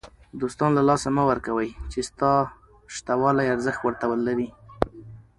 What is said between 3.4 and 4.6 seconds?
ارزښت ور ته لري.